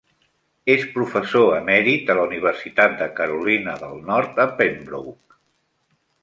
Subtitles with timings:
[0.75, 5.41] És professor emèrit a la Universitat de Carolina del Nord a Pembroke.